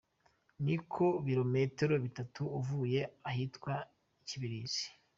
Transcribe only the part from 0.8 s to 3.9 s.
ku birometero bitatu uvuye ahitwa